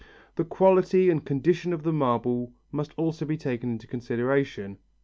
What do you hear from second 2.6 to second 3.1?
must